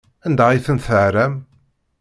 Anda 0.25 0.43
ay 0.47 0.59
tent-tɛerram? 0.65 1.33